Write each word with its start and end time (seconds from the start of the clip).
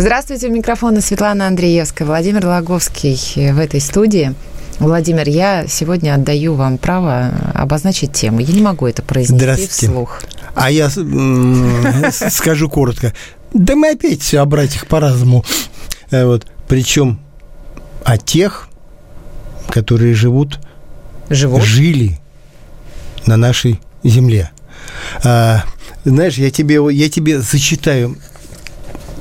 Здравствуйте, 0.00 0.46
у 0.46 0.52
микрофона 0.52 1.00
Светлана 1.00 1.48
Андреевская, 1.48 2.06
Владимир 2.06 2.46
Логовский 2.46 3.50
в 3.50 3.58
этой 3.58 3.80
студии. 3.80 4.32
Владимир, 4.78 5.28
я 5.28 5.66
сегодня 5.66 6.14
отдаю 6.14 6.54
вам 6.54 6.78
право 6.78 7.32
обозначить 7.52 8.12
тему. 8.12 8.38
Я 8.38 8.54
не 8.54 8.62
могу 8.62 8.86
это 8.86 9.02
произнести 9.02 9.66
вслух. 9.66 10.22
А 10.54 10.70
я 10.70 10.88
скажу 12.30 12.70
коротко. 12.70 13.12
Да 13.52 13.74
мы 13.74 13.90
опять 13.90 14.32
о 14.34 14.44
братьях 14.44 14.86
по-разному. 14.86 15.44
Э, 16.12 16.26
вот. 16.26 16.46
Причем 16.68 17.18
о 18.04 18.18
тех, 18.18 18.68
которые 19.68 20.14
живут, 20.14 20.60
живут? 21.28 21.64
жили 21.64 22.20
на 23.26 23.36
нашей 23.36 23.80
земле. 24.04 24.52
А, 25.24 25.64
знаешь, 26.04 26.34
я 26.34 26.52
тебе, 26.52 26.80
я 26.92 27.10
тебе 27.10 27.40
зачитаю 27.40 28.16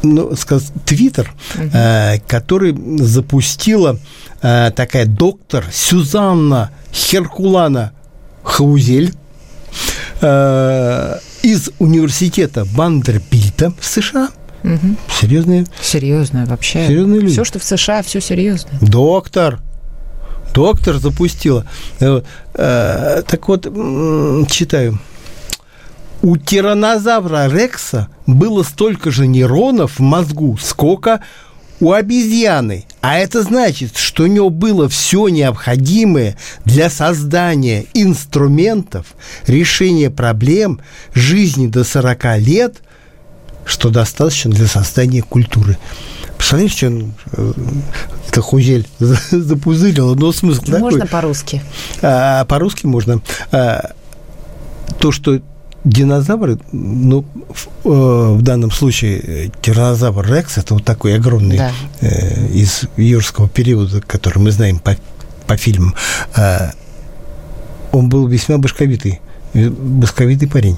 ну, 0.04 0.36
сказ, 0.36 0.72
твиттер, 0.86 1.34
угу. 1.56 1.70
э, 1.74 2.20
который 2.28 2.76
запустила 3.00 4.00
э, 4.42 4.72
такая 4.76 5.06
доктор 5.06 5.66
Сюзанна 5.72 6.72
Херкулана 6.94 7.94
Хаузель 8.44 9.14
э, 10.22 11.18
из 11.44 11.70
университета 11.80 12.66
Вандербильта 12.66 13.74
в 13.80 13.86
США. 13.86 14.30
Угу. 14.64 14.96
Серьезные. 15.22 15.66
Серьезные 15.82 16.46
вообще. 16.46 16.88
Серьезные 16.88 17.22
люди. 17.22 17.34
Все, 17.34 17.46
что 17.46 17.60
в 17.60 17.64
США, 17.64 18.02
все 18.04 18.20
серьезно. 18.20 18.72
Доктор. 18.82 19.60
Доктор 20.54 20.98
запустила. 20.98 21.66
Э, 22.00 22.22
э, 22.54 23.24
так 23.28 23.48
вот, 23.48 23.64
читаю. 24.50 25.00
У 26.22 26.38
тиранозавра 26.38 27.48
Рекса 27.48 28.08
было 28.26 28.64
столько 28.64 29.12
же 29.12 29.28
нейронов 29.28 30.00
в 30.00 30.02
мозгу, 30.02 30.58
сколько 30.62 31.22
у 31.80 31.92
обезьяны. 31.92 32.86
А 33.02 33.18
это 33.18 33.44
значит, 33.44 33.98
что 33.98 34.24
у 34.24 34.28
него 34.28 34.50
было 34.50 34.90
все 34.90 35.28
необходимое 35.28 36.36
для 36.66 36.90
создания 36.90 37.86
инструментов, 37.94 39.08
решения 39.46 40.10
проблем 40.10 40.82
жизни 41.14 41.68
до 41.68 41.84
40 41.84 42.40
лет, 42.40 42.78
что 43.66 43.90
достаточно 43.90 44.52
для 44.52 44.68
создания 44.68 45.22
культуры. 45.22 45.78
Представляешь, 46.38 46.72
что 46.72 46.88
э, 47.34 47.54
это 48.30 48.42
Хузель 48.42 48.88
запузырила, 49.00 50.16
но 50.16 50.32
смысл 50.32 50.64
Можно 50.68 51.06
по-русски? 51.06 51.62
А, 52.02 52.46
по-русски 52.46 52.86
можно. 52.86 53.22
А, 53.52 53.92
то, 55.00 55.12
что 55.12 55.42
динозавры, 55.88 56.60
ну, 56.72 57.26
в, 57.50 57.68
э, 57.86 58.34
в 58.36 58.42
данном 58.42 58.72
случае 58.72 59.20
э, 59.20 59.50
тиранозавр 59.62 60.26
Рекс, 60.28 60.58
это 60.58 60.74
вот 60.74 60.84
такой 60.84 61.16
огромный 61.16 61.58
да. 61.58 61.72
э, 62.02 62.48
из 62.48 62.84
юрского 62.98 63.48
периода, 63.48 64.02
который 64.02 64.40
мы 64.40 64.52
знаем 64.52 64.80
по, 64.80 64.98
по 65.48 65.56
фильмам, 65.58 65.96
э, 66.36 66.72
он 67.92 68.10
был 68.10 68.28
весьма 68.28 68.58
башковитый, 68.58 69.22
э, 69.54 69.70
башковитый 69.70 70.48
парень. 70.48 70.78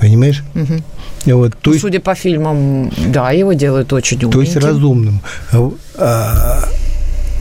Понимаешь? 0.00 0.42
Угу. 0.54 1.34
Вот, 1.36 1.50
то 1.52 1.58
ну, 1.66 1.72
есть, 1.72 1.82
судя 1.82 2.00
по 2.00 2.14
фильмам, 2.14 2.90
да, 3.08 3.32
его 3.32 3.52
делают 3.52 3.92
очень 3.92 4.16
умным. 4.16 4.32
То 4.32 4.40
есть 4.40 4.56
разумным. 4.56 5.20
А, 5.52 5.70
а 5.98 6.68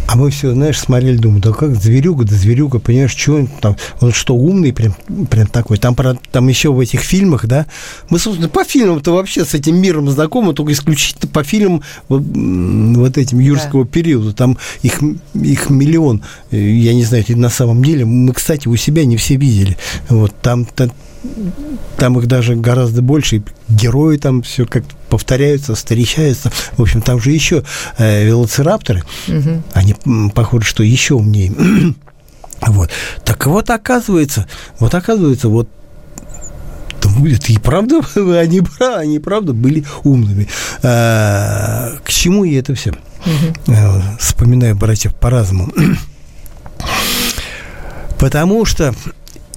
а 0.10 0.16
мы 0.16 0.32
все, 0.32 0.54
знаешь, 0.54 0.80
смотрели, 0.80 1.18
думаю, 1.18 1.40
да 1.40 1.52
как 1.52 1.76
зверюга, 1.76 2.26
да 2.26 2.34
зверюга, 2.36 2.80
понимаешь, 2.80 3.16
что 3.16 3.36
он 3.36 3.48
там, 3.48 3.78
он 4.02 4.12
что, 4.12 4.36
умный 4.36 4.74
прям, 4.74 4.96
прям 5.30 5.46
такой. 5.46 5.78
Там, 5.78 5.96
там 5.96 6.48
еще 6.48 6.74
в 6.74 6.80
этих 6.80 7.02
фильмах, 7.02 7.46
да, 7.46 7.68
мы, 8.10 8.18
собственно, 8.18 8.50
по 8.50 8.64
фильмам-то 8.64 9.12
вообще 9.12 9.46
с 9.46 9.54
этим 9.54 9.80
миром 9.80 10.10
знакомы, 10.10 10.56
только 10.56 10.72
исключительно 10.72 11.32
по 11.32 11.44
фильмам 11.44 11.84
вот, 12.08 12.24
вот 12.24 13.18
этим 13.20 13.38
юрского 13.38 13.86
да. 13.86 13.92
периода. 13.92 14.34
Там 14.34 14.58
их, 14.82 15.00
их 15.36 15.70
миллион. 15.70 16.24
Я 16.50 16.96
не 16.96 17.04
знаю, 17.04 17.24
на 17.28 17.52
самом 17.52 17.84
деле. 17.84 18.04
Мы, 18.06 18.34
кстати, 18.34 18.68
у 18.68 18.76
себя 18.78 19.06
не 19.06 19.16
все 19.16 19.36
видели. 19.36 19.78
Вот 20.10 20.34
там, 20.42 20.66
там 20.66 20.90
там 21.98 22.18
их 22.18 22.28
даже 22.28 22.56
гораздо 22.56 23.02
больше, 23.02 23.44
герои 23.68 24.18
там 24.18 24.42
все 24.42 24.66
как 24.66 24.84
повторяются, 25.10 25.76
встречаются. 25.76 26.52
В 26.78 26.82
общем, 26.82 27.02
там 27.02 27.20
же 27.20 27.32
еще 27.32 27.64
э, 27.98 28.26
велоцирапторы, 28.26 29.04
угу. 29.28 29.64
они, 29.74 29.96
похоже, 30.34 30.66
что 30.66 30.84
еще 30.84 31.16
умнее. 31.16 31.52
вот. 32.62 32.90
Так 33.26 33.46
вот, 33.48 33.70
оказывается, 33.70 34.48
вот 34.80 34.96
оказывается, 34.96 35.50
вот 35.50 35.70
это 37.02 37.52
и 37.52 37.58
правда, 37.58 38.02
они, 38.40 38.62
они 38.80 39.20
правда 39.20 39.54
были 39.54 39.86
умными. 40.04 40.48
А, 40.84 41.94
к 42.04 42.10
чему 42.10 42.44
и 42.44 42.54
это 42.56 42.76
все? 42.76 42.92
Угу. 42.92 43.76
Вспоминаю 44.20 44.76
братьев 44.76 45.16
по-разному. 45.16 45.74
Потому 48.20 48.66
что 48.66 48.94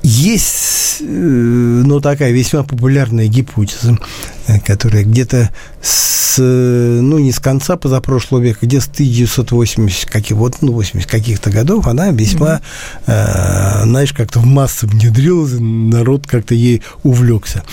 есть, 0.02 0.46
э, 0.46 0.81
ну, 1.00 2.00
такая 2.00 2.32
весьма 2.32 2.62
популярная 2.62 3.26
гипотеза, 3.26 3.98
э, 4.46 4.60
которая 4.60 5.04
где-то 5.04 5.50
с, 5.80 6.38
ну, 6.38 7.18
не 7.18 7.32
с 7.32 7.38
конца 7.38 7.76
позапрошлого 7.76 8.40
века, 8.40 8.66
где 8.66 8.80
с 8.80 8.86
1980, 8.86 10.10
каких, 10.10 10.36
вот, 10.36 10.62
ну, 10.62 10.72
80 10.72 11.08
каких-то 11.10 11.50
годов, 11.50 11.86
она 11.86 12.10
весьма, 12.10 12.60
mm-hmm. 13.06 13.82
э, 13.82 13.82
знаешь, 13.84 14.12
как-то 14.12 14.40
в 14.40 14.46
массы 14.46 14.86
внедрилась, 14.86 15.54
народ 15.58 16.26
как-то 16.26 16.54
ей 16.54 16.82
увлекся. 17.02 17.64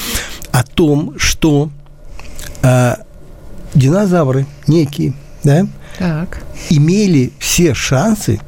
О 0.52 0.64
том, 0.64 1.14
что 1.18 1.70
э, 2.62 2.96
динозавры 3.74 4.46
некие, 4.68 5.14
да, 5.44 5.68
так. 5.98 6.42
имели 6.70 7.32
все 7.40 7.74
шансы 7.74 8.40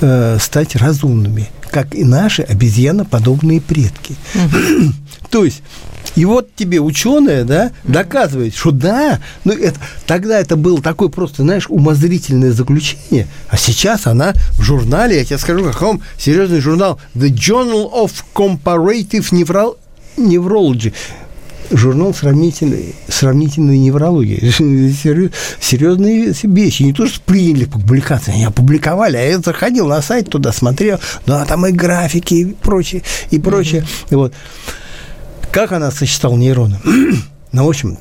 э, 0.00 0.38
стать 0.40 0.76
разумными– 0.76 1.48
как 1.70 1.94
и 1.94 2.04
наши 2.04 2.42
обезьяноподобные 2.42 3.60
предки. 3.60 4.16
Угу. 4.34 4.92
То 5.30 5.44
есть 5.44 5.62
и 6.16 6.24
вот 6.24 6.48
тебе 6.56 6.80
ученые, 6.80 7.44
да, 7.44 7.70
доказывают, 7.84 8.54
что 8.54 8.72
да, 8.72 9.20
ну 9.44 9.52
это, 9.52 9.78
тогда 10.06 10.40
это 10.40 10.56
было 10.56 10.82
такое 10.82 11.08
просто, 11.08 11.42
знаешь, 11.42 11.66
умозрительное 11.68 12.52
заключение, 12.52 13.28
а 13.48 13.56
сейчас 13.56 14.06
она 14.06 14.32
в 14.52 14.62
журнале, 14.62 15.18
я 15.18 15.24
тебе 15.24 15.38
скажу, 15.38 15.64
каком 15.64 16.02
серьезный 16.18 16.60
журнал, 16.60 17.00
The 17.14 17.32
Journal 17.32 17.90
of 17.92 18.12
Comparative 18.34 19.76
Neurology, 20.16 20.92
журнал 21.70 22.12
сравнительной, 22.14 22.94
сравнительной 23.08 23.78
неврологии. 23.78 24.50
Серьезные 25.60 26.32
вещи. 26.42 26.82
Не 26.82 26.92
то, 26.92 27.06
что 27.06 27.20
приняли 27.20 27.64
публикации, 27.64 28.32
они 28.32 28.44
опубликовали, 28.44 29.16
а 29.16 29.22
я 29.22 29.38
заходил 29.38 29.86
на 29.86 30.02
сайт 30.02 30.28
туда, 30.28 30.52
смотрел, 30.52 30.98
ну, 31.26 31.34
а 31.34 31.44
там 31.44 31.66
и 31.66 31.72
графики, 31.72 32.34
и 32.34 32.44
прочее, 32.46 33.02
и 33.30 33.38
прочее. 33.38 33.82
Mm-hmm. 33.82 34.16
Вот. 34.16 34.34
Как 35.52 35.72
она 35.72 35.90
сочетала 35.90 36.36
нейроны? 36.36 36.78
ну, 37.52 37.64
в 37.64 37.68
общем, 37.68 37.96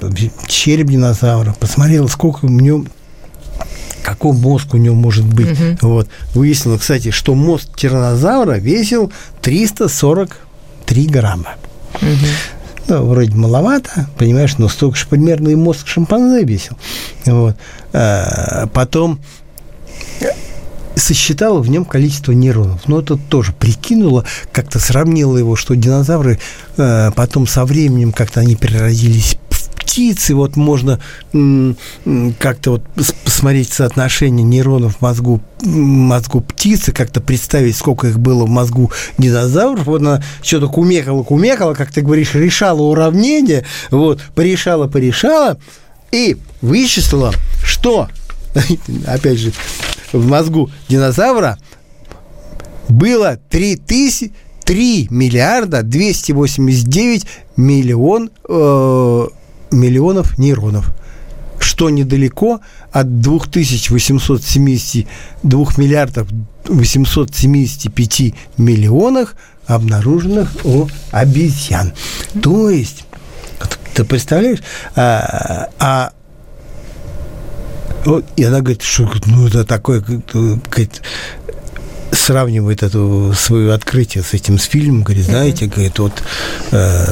череп 0.47 0.87
динозавра, 0.87 1.55
посмотрела, 1.59 2.07
сколько 2.07 2.45
у 2.45 2.49
него 2.49 2.85
какой 4.03 4.33
мозг 4.33 4.73
у 4.73 4.77
него 4.77 4.95
может 4.95 5.25
быть. 5.25 5.51
Угу. 5.51 5.77
Вот. 5.81 6.07
Выяснила, 6.33 6.77
кстати, 6.77 7.11
что 7.11 7.35
мозг 7.35 7.75
тиранозавра 7.75 8.53
весил 8.53 9.11
343 9.41 11.05
грамма. 11.05 11.49
Угу 12.01 12.58
ну, 12.89 13.05
вроде 13.05 13.35
маловато, 13.35 14.09
понимаешь, 14.17 14.57
но 14.57 14.67
столько 14.67 14.97
же 14.97 15.07
примерно 15.07 15.49
и 15.49 15.55
мозг 15.55 15.87
шимпанзе 15.87 16.43
весил. 16.43 16.77
Вот. 17.25 17.55
А, 17.93 18.67
потом 18.73 19.19
сосчитала 20.95 21.59
в 21.59 21.69
нем 21.69 21.85
количество 21.85 22.31
нейронов. 22.31 22.87
Но 22.87 22.99
это 22.99 23.17
тоже 23.17 23.53
прикинула, 23.53 24.25
как-то 24.51 24.79
сравнила 24.79 25.37
его, 25.37 25.55
что 25.55 25.75
динозавры 25.75 26.39
э, 26.77 27.11
потом 27.15 27.47
со 27.47 27.65
временем 27.65 28.11
как-то 28.11 28.41
они 28.41 28.55
переродились 28.55 29.37
птицы, 29.49 30.35
вот 30.35 30.55
можно 30.55 30.99
как-то 31.31 32.71
вот 32.71 32.83
посмотреть 33.39 33.71
соотношение 33.71 34.43
нейронов 34.43 34.97
в 34.97 35.01
мозгу, 35.01 35.39
мозгу 35.63 36.41
птицы, 36.41 36.91
как-то 36.91 37.21
представить, 37.21 37.77
сколько 37.77 38.07
их 38.07 38.19
было 38.19 38.45
в 38.45 38.49
мозгу 38.49 38.91
динозавров. 39.17 39.85
Вот 39.85 40.01
она 40.01 40.21
что-то 40.41 40.67
кумекала, 40.67 41.23
кумекала, 41.23 41.73
как 41.73 41.89
ты 41.89 42.01
говоришь, 42.01 42.35
решала 42.35 42.81
уравнение, 42.81 43.65
вот, 43.91 44.21
порешала, 44.35 44.89
порешала, 44.89 45.57
и 46.11 46.35
вычислила, 46.61 47.33
что, 47.63 48.09
опять 49.07 49.39
же, 49.39 49.53
в 50.11 50.27
мозгу 50.27 50.69
динозавра 50.89 51.57
было 52.89 53.39
3 53.49 53.77
тысячи 53.77 54.33
3 54.65 55.07
миллиарда 55.11 55.83
289 55.83 57.25
миллион, 57.55 58.31
э, 58.49 59.27
миллионов 59.71 60.37
нейронов 60.37 60.93
что 61.69 61.89
недалеко 61.91 62.61
от 62.91 63.21
2872 63.21 65.67
миллиардов 65.77 66.27
875 66.65 68.33
миллионов 68.57 69.35
обнаруженных 69.67 70.49
у 70.63 70.87
обезьян. 71.11 71.93
То 72.41 72.71
есть, 72.71 73.05
ты 73.93 74.03
представляешь, 74.03 74.63
а, 74.95 75.69
а 75.77 76.11
вот, 78.03 78.25
и 78.35 78.43
она 78.43 78.61
говорит, 78.61 78.81
что 78.81 79.07
ну, 79.27 79.47
это 79.47 79.63
такое, 79.63 80.01
говорит, 80.01 81.03
сравнивает 82.11 82.81
это 82.81 83.31
свое 83.37 83.75
открытие 83.75 84.23
с 84.23 84.33
этим 84.33 84.57
с 84.57 84.63
фильмом, 84.63 85.03
говорит, 85.03 85.25
знаете, 85.25 85.67
говорит, 85.67 85.99
вот 85.99 86.23
э, 86.71 87.05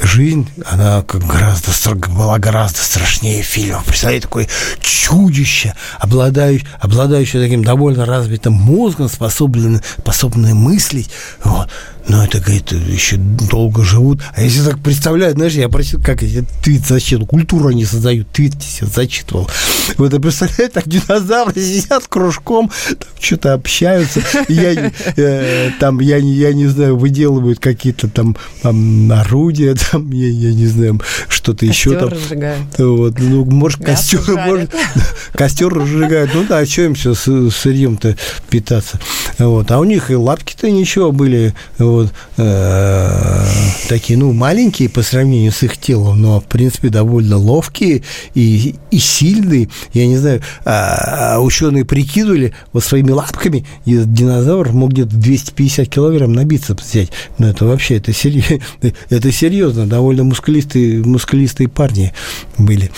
жизнь, 0.00 0.48
она 0.64 1.02
как 1.02 1.24
гораздо, 1.24 1.94
была 2.08 2.38
гораздо 2.38 2.78
страшнее 2.78 3.42
фильма. 3.42 3.82
Представляете, 3.86 4.26
такое 4.26 4.48
чудище, 4.80 5.74
обладающее, 5.98 6.68
обладающее 6.80 7.42
таким 7.42 7.64
довольно 7.64 8.04
развитым 8.04 8.54
мозгом, 8.54 9.08
способное, 9.08 9.82
способное 9.98 10.54
мыслить. 10.54 11.10
Вот. 11.44 11.68
Но 12.08 12.24
это, 12.24 12.38
говорит, 12.38 12.70
еще 12.70 13.16
долго 13.16 13.82
живут. 13.82 14.20
А 14.34 14.42
если 14.42 14.62
так 14.62 14.78
представляю, 14.78 15.32
знаешь, 15.32 15.54
я 15.54 15.68
просил, 15.68 16.00
как 16.00 16.22
эти 16.22 16.44
твит 16.62 16.86
зачитывал, 16.86 17.26
культуру 17.26 17.68
они 17.68 17.84
создают, 17.84 18.30
твит 18.30 18.62
себе 18.62 18.86
зачитывал. 18.86 19.50
Вот 19.98 20.12
я 20.12 20.20
представляю, 20.20 20.70
так 20.70 20.86
динозавры 20.86 21.60
сидят 21.60 22.06
кружком, 22.06 22.70
там 22.86 23.08
что-то 23.18 23.54
общаются, 23.54 24.22
я, 24.48 24.92
э, 25.16 25.70
там, 25.80 25.98
я, 26.00 26.18
я 26.18 26.52
не 26.52 26.66
знаю, 26.66 26.96
выделывают 26.96 27.58
какие-то 27.58 28.08
там, 28.08 28.36
там 28.62 29.10
орудия, 29.10 29.74
там, 29.90 30.10
я, 30.10 30.28
я 30.28 30.52
не 30.52 30.66
знаю, 30.66 31.00
что-то 31.28 31.66
еще 31.66 31.98
там. 31.98 32.08
Разжигают. 32.08 32.78
Вот, 32.78 33.18
ну, 33.18 33.44
может, 33.44 33.84
костер, 33.84 34.20
может, 34.46 34.74
костер 35.32 35.72
разжигают. 35.72 36.30
Ну 36.34 36.44
да, 36.48 36.58
а 36.58 36.66
что 36.66 36.82
им 36.82 36.94
все 36.94 37.14
с, 37.14 37.50
сырьем-то 37.50 38.16
питаться? 38.50 38.98
Вот. 39.38 39.70
А 39.70 39.78
у 39.78 39.84
них 39.84 40.10
и 40.10 40.14
лапки-то 40.14 40.70
ничего 40.70 41.12
были, 41.12 41.54
вот, 41.78 42.12
э, 42.36 43.44
такие, 43.88 44.18
ну, 44.18 44.32
маленькие 44.32 44.88
по 44.88 45.02
сравнению 45.02 45.52
с 45.52 45.62
их 45.62 45.78
телом, 45.78 46.20
но, 46.20 46.40
в 46.40 46.44
принципе, 46.44 46.88
довольно 46.88 47.36
ловкие 47.36 48.02
и, 48.34 48.74
и 48.90 48.98
сильные. 48.98 49.68
Я 49.92 50.06
не 50.06 50.16
знаю, 50.16 50.42
а, 50.64 51.36
а 51.36 51.40
ученые 51.40 51.84
прикидывали 51.84 52.54
вот 52.72 52.84
своими 52.84 53.10
лапками, 53.10 53.66
и 53.84 53.96
динозавр 54.04 54.72
мог 54.72 54.92
где-то 54.92 55.16
250 55.16 55.88
килограмм 55.88 56.32
на 56.32 56.44
бицепс 56.44 56.84
взять. 56.84 57.10
Но 57.38 57.48
это 57.48 57.64
вообще, 57.64 57.96
это, 57.96 58.12
серьезно, 58.12 58.60
это 59.10 59.32
серьезно, 59.32 59.75
довольно 59.84 60.24
мускулистые, 60.24 61.04
мускулистые 61.04 61.68
парни 61.68 62.14
были. 62.56 62.90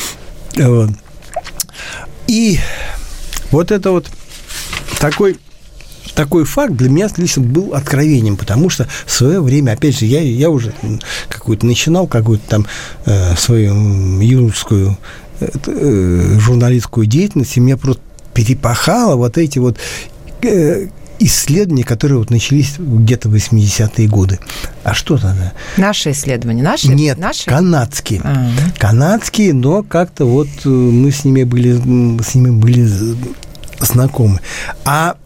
Вот. 0.57 0.91
И 2.29 2.59
вот 3.51 3.73
это 3.73 3.91
вот 3.91 4.07
такой 5.01 5.37
такой 6.15 6.45
факт 6.45 6.75
для 6.75 6.91
меня 6.91 7.09
лично 7.17 7.43
был 7.43 7.75
откровением, 7.75 8.37
потому 8.37 8.71
что 8.71 8.89
в 9.07 9.11
свое 9.13 9.41
время, 9.41 9.73
опять 9.73 9.97
же, 9.99 10.05
я, 10.05 10.21
я 10.21 10.51
уже 10.51 10.75
какую-то 11.29 11.65
начинал 11.65 12.09
какую-то 12.09 12.45
там 12.49 12.67
э, 13.07 13.37
свою 13.37 14.21
юношескую 14.21 14.99
э, 15.39 15.49
э, 15.67 16.39
журналистскую 16.41 17.07
деятельность, 17.07 17.57
и 17.57 17.61
меня 17.61 17.77
просто 17.77 18.03
перепахало 18.35 19.15
вот 19.15 19.39
эти 19.39 19.61
вот 19.61 19.79
э, 20.43 20.89
исследования, 21.19 21.85
которые 21.85 22.19
вот 22.19 22.31
начались 22.31 22.75
где-то 22.79 23.29
в 23.29 23.35
80-е 23.35 24.09
годы. 24.09 24.39
А 24.85 24.95
что 24.95 25.17
тогда? 25.17 25.53
Наши 25.77 26.13
исследования? 26.13 26.63
Наши? 26.63 26.89
Нет, 26.89 27.19
наши? 27.19 27.47
канадские. 27.47 28.21
А-а-а. 28.25 28.79
Канадские, 28.79 29.53
но 29.55 29.83
как-то 29.83 30.25
вот 30.25 30.49
э, 30.65 30.69
мы 30.69 31.11
с 31.11 31.25
ними 31.25 31.45
были, 31.45 31.77
с 32.23 32.35
ними 32.35 32.51
были 32.51 32.89
знакомы. 33.81 34.41
А 34.85 35.17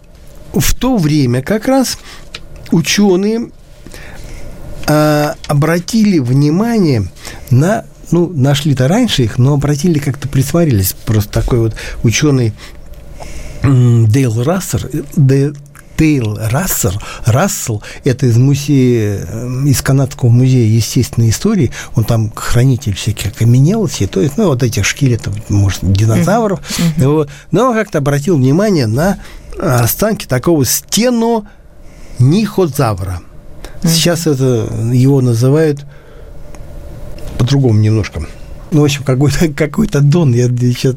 в 0.52 0.74
то 0.74 0.96
время 0.96 1.42
как 1.42 1.66
раз 1.66 1.98
ученые 2.70 3.50
а, 4.86 5.36
обратили 5.46 6.18
внимание 6.18 7.08
на, 7.50 7.84
ну, 8.10 8.28
нашли-то 8.28 8.88
раньше 8.88 9.24
их, 9.24 9.38
но 9.38 9.54
обратили, 9.54 9.98
как-то 9.98 10.28
присмотрелись. 10.28 10.94
Просто 11.04 11.32
такой 11.32 11.60
вот 11.60 11.76
ученый 12.02 12.52
Дейл 13.62 14.42
Рассер, 14.42 14.90
Дейл, 15.16 15.56
Дейл 15.96 16.36
Рассер, 16.36 16.98
Рассел, 17.26 17.82
это 18.04 18.26
из 18.26 18.36
музея, 18.36 19.24
из 19.64 19.82
Канадского 19.82 20.30
музея 20.30 20.66
естественной 20.66 21.30
истории, 21.30 21.70
он 21.94 22.04
там 22.04 22.32
хранитель 22.34 22.94
всяких 22.94 23.28
окаменелостей, 23.28 24.06
то 24.08 24.20
есть, 24.20 24.36
ну, 24.36 24.46
вот 24.46 24.62
этих 24.62 24.84
шкелетов, 24.84 25.34
может, 25.48 25.80
динозавров, 25.82 26.60
mm-hmm. 26.60 27.08
вот. 27.08 27.30
но 27.52 27.70
он 27.70 27.74
как-то 27.74 27.98
обратил 27.98 28.36
внимание 28.36 28.86
на 28.86 29.18
останки 29.60 30.26
такого 30.26 30.64
стену 30.64 31.46
Ниходзавра. 32.18 33.20
Сейчас 33.84 34.26
это 34.26 34.68
его 34.92 35.20
называют 35.20 35.84
по-другому 37.38 37.78
немножко. 37.78 38.26
Ну, 38.72 38.80
в 38.80 38.84
общем, 38.84 39.02
какой-то 39.04 39.48
какой 39.56 39.86
дон, 39.86 40.32
я 40.32 40.48
сейчас 40.48 40.96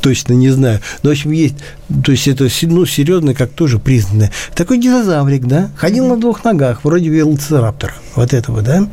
точно 0.00 0.32
не 0.32 0.48
знаю. 0.50 0.80
Но, 1.02 1.10
в 1.10 1.12
общем, 1.12 1.30
есть, 1.32 1.56
то 2.04 2.12
есть 2.12 2.26
это, 2.26 2.48
ну, 2.62 2.86
серьезно, 2.86 3.34
как 3.34 3.50
тоже 3.50 3.78
признанное. 3.78 4.32
Такой 4.54 4.78
динозаврик, 4.78 5.44
да, 5.44 5.70
ходил 5.76 6.06
на 6.06 6.16
двух 6.16 6.44
ногах, 6.44 6.80
вроде 6.82 7.10
велоцираптора, 7.10 7.94
вот 8.16 8.32
этого, 8.32 8.62
да, 8.62 8.88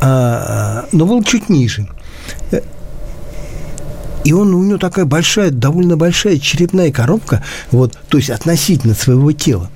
а, 0.00 0.86
но 0.92 1.06
был 1.06 1.22
чуть 1.24 1.48
ниже. 1.48 1.88
И 4.26 4.32
он, 4.32 4.52
у 4.54 4.62
него 4.64 4.76
такая 4.76 5.04
большая, 5.04 5.50
довольно 5.50 5.96
большая 5.96 6.40
черепная 6.40 6.90
коробка, 6.90 7.44
вот, 7.70 7.96
то 8.08 8.18
есть 8.18 8.28
относительно 8.28 8.92
своего 8.92 9.30
тела. 9.30 9.70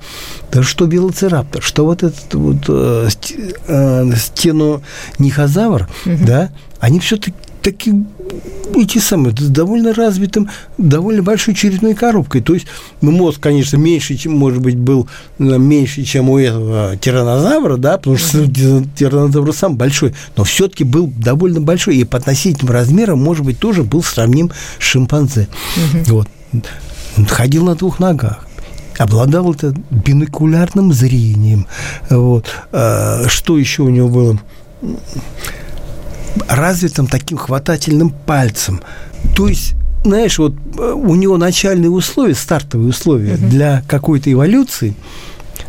Да 0.51 0.61
что 0.61 0.83
велоцираптор, 0.87 1.63
что 1.63 1.85
вот 1.85 2.03
этот 2.03 2.33
вот 2.33 2.65
э, 2.67 3.07
э, 3.67 4.11
стену 4.17 4.83
Нихозавр, 5.19 5.87
угу. 6.05 6.25
да, 6.25 6.51
они 6.81 6.99
все-таки 6.99 7.33
такие 7.61 8.03
эти 8.75 8.97
самые, 8.97 9.35
с 9.35 9.49
довольно 9.49 9.93
развитым, 9.93 10.49
довольно 10.77 11.23
большой 11.23 11.53
черепной 11.53 11.93
коробкой. 11.93 12.41
То 12.41 12.53
есть 12.53 12.67
ну, 13.01 13.11
мозг, 13.11 13.39
конечно, 13.39 13.77
меньше, 13.77 14.15
чем, 14.15 14.33
может 14.33 14.61
быть, 14.61 14.77
был 14.77 15.07
э, 15.39 15.43
меньше, 15.43 16.03
чем 16.03 16.29
у 16.29 16.37
этого 16.37 16.97
тиранозавра, 16.97 17.77
да, 17.77 17.97
потому 17.97 18.17
что 18.17 18.47
тиранозавр 18.95 19.53
сам 19.53 19.75
большой, 19.75 20.13
но 20.35 20.43
все-таки 20.43 20.83
был 20.83 21.11
довольно 21.15 21.61
большой, 21.61 21.97
и 21.97 22.03
по 22.03 22.17
относительным 22.17 22.73
размерам, 22.73 23.21
может 23.21 23.45
быть, 23.45 23.59
тоже 23.59 23.83
был 23.83 24.03
сравним 24.03 24.51
с 24.79 24.83
шимпанзе. 24.83 25.47
Угу. 25.77 26.15
Вот. 26.15 26.27
Ходил 27.29 27.65
на 27.65 27.75
двух 27.75 27.99
ногах 27.99 28.47
обладал 28.97 29.51
это 29.53 29.73
бинокулярным 29.89 30.93
зрением. 30.93 31.65
Вот. 32.09 32.45
А, 32.71 33.23
что 33.27 33.57
еще 33.57 33.81
у 33.83 33.89
него 33.89 34.09
было? 34.09 34.39
Развитым 36.47 37.07
таким 37.07 37.37
хватательным 37.37 38.09
пальцем. 38.09 38.81
То 39.35 39.47
есть 39.47 39.75
знаешь, 40.03 40.39
вот 40.39 40.55
э, 40.77 40.93
у 40.93 41.15
него 41.15 41.37
начальные 41.37 41.89
условия, 41.89 42.35
стартовые 42.35 42.89
условия 42.89 43.35
угу. 43.35 43.47
для 43.47 43.83
какой-то 43.87 44.31
эволюции, 44.31 44.95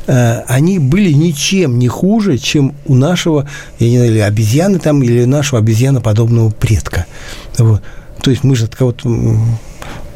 э, 0.06 0.40
они 0.46 0.78
были 0.78 1.12
ничем 1.12 1.78
не 1.78 1.88
хуже, 1.88 2.38
чем 2.38 2.74
у 2.86 2.94
нашего, 2.94 3.48
я 3.78 3.90
не 3.90 3.96
знаю, 3.98 4.12
или 4.12 4.20
обезьяны 4.20 4.78
там, 4.78 5.02
или 5.02 5.24
нашего 5.24 5.58
обезьяноподобного 5.60 6.50
предка. 6.50 7.06
Вот. 7.58 7.82
То 8.22 8.30
есть 8.30 8.44
мы 8.44 8.56
же 8.56 8.64
от 8.64 8.74
кого-то 8.74 9.08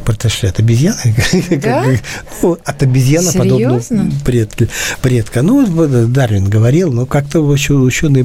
произошли 0.07 0.49
от 0.49 0.61
обезьяны. 0.61 0.97
Да? 1.63 1.85
ну, 2.43 2.57
от 2.65 2.83
обезьяна 2.83 3.33
подобного 3.33 3.83
предка, 4.25 4.69
предка. 5.03 5.43
Ну, 5.43 5.67
Дарвин 6.07 6.49
говорил, 6.49 6.93
но 6.93 7.07
как-то 7.07 7.41
ученые 7.41 8.25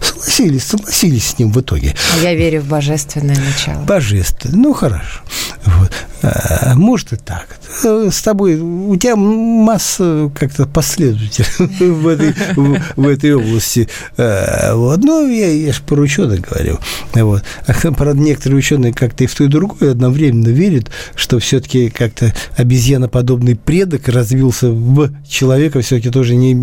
согласились, 0.00 0.64
согласились 0.64 1.26
с 1.26 1.38
ним 1.38 1.52
в 1.52 1.60
итоге. 1.60 1.94
А 2.14 2.22
я 2.22 2.34
верю 2.34 2.60
в 2.60 2.68
божественное 2.68 3.36
начало. 3.36 3.82
Божественное, 3.84 4.56
ну, 4.56 4.72
хорошо. 4.72 5.20
Вот. 5.64 5.92
А, 6.22 6.74
может 6.74 7.12
и 7.12 7.16
так. 7.16 7.58
С 7.82 8.22
тобой, 8.22 8.56
у 8.56 8.96
тебя 8.96 9.16
масса 9.16 10.30
как-то 10.34 10.66
последователей 10.66 11.46
в 11.90 12.08
этой, 12.08 12.34
в, 12.56 12.80
в 12.96 13.08
этой 13.08 13.34
области. 13.34 13.88
А, 14.16 14.74
вот. 14.74 15.02
Ну, 15.02 15.28
я, 15.28 15.48
я 15.50 15.72
же 15.72 15.82
про 15.82 16.00
ученых 16.00 16.40
говорю. 16.40 16.78
Вот. 17.14 17.42
А, 17.66 17.72
правда, 17.92 18.20
некоторые 18.20 18.58
ученые 18.58 18.92
как-то 18.92 19.24
и 19.24 19.26
в 19.26 19.34
то, 19.34 19.44
и 19.44 19.48
другое 19.48 19.92
одновременно 19.92 20.48
верят, 20.48 20.90
что 21.14 21.38
все-таки 21.38 21.90
как-то 21.90 22.34
обезьяноподобный 22.56 23.56
предок 23.56 24.08
развился 24.08 24.70
в 24.70 25.10
человека 25.28 25.80
все-таки 25.80 26.10
тоже 26.10 26.34
не 26.34 26.54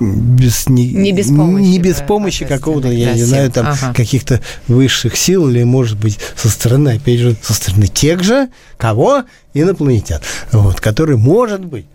без, 0.00 0.68
не, 0.68 0.88
не 0.88 1.12
без 1.12 1.28
помощи, 1.28 1.64
не 1.64 1.78
без 1.78 1.96
помощи 1.96 2.44
да, 2.44 2.55
какого-то, 2.56 2.88
я 2.88 3.14
не 3.14 3.24
знаю, 3.24 3.50
там 3.50 3.66
ага. 3.68 3.92
каких-то 3.94 4.40
высших 4.68 5.16
сил, 5.16 5.48
или, 5.48 5.62
может 5.62 5.98
быть, 5.98 6.18
со 6.36 6.48
стороны, 6.48 6.90
опять 6.96 7.20
же, 7.20 7.36
со 7.42 7.54
стороны 7.54 7.86
тех 7.86 8.22
же, 8.22 8.48
кого? 8.76 9.24
Инопланетян. 9.54 10.20
Вот, 10.52 10.80
которые, 10.80 11.16
может 11.16 11.64
быть, 11.64 11.86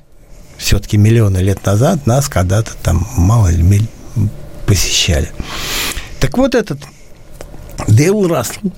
все-таки 0.57 0.97
миллионы 0.97 1.39
лет 1.39 1.65
назад 1.65 2.05
нас 2.05 2.29
когда-то 2.29 2.71
там 2.81 3.07
мало 3.17 3.49
ли 3.49 3.81
посещали. 4.65 5.29
Так 6.19 6.37
вот 6.37 6.55
этот 6.55 6.79
Дэйл 7.87 8.27
Рассел, 8.27 8.71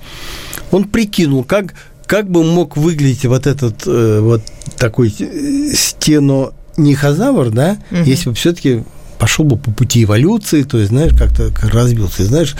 он 0.70 0.84
прикинул, 0.84 1.44
как, 1.44 1.74
как 2.06 2.30
бы 2.30 2.42
мог 2.42 2.76
выглядеть 2.76 3.26
вот 3.26 3.46
этот 3.46 3.86
э, 3.86 4.20
вот 4.20 4.42
такой 4.76 5.14
э, 5.18 5.72
стенонихозавр, 5.74 7.50
да, 7.50 7.78
угу. 7.90 8.02
если 8.02 8.30
бы 8.30 8.34
все-таки 8.34 8.82
пошел 9.18 9.44
бы 9.44 9.56
по 9.56 9.70
пути 9.70 10.04
эволюции, 10.04 10.62
то 10.62 10.78
есть, 10.78 10.90
знаешь, 10.90 11.12
как-то 11.12 11.50
как 11.50 11.72
разбился, 11.72 12.22
и, 12.22 12.26
знаешь, 12.26 12.56